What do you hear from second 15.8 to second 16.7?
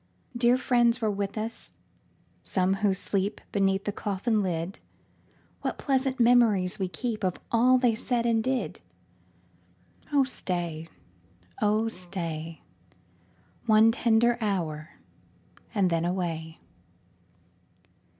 then away.